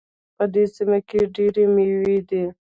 په 0.35 0.43
دې 0.53 0.63
سیمه 0.75 0.99
کې 1.07 1.19
ډېري 1.35 1.65
میوې 1.75 2.17
دي 2.29 2.43